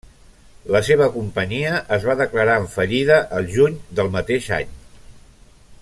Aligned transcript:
La 0.75 0.79
seva 0.87 1.09
companyia 1.17 1.73
es 1.97 2.07
va 2.09 2.15
declarar 2.23 2.57
en 2.63 2.65
fallida 2.77 3.21
el 3.41 3.53
juny 3.57 3.77
del 4.01 4.11
mateix 4.17 4.49
any. 4.61 4.73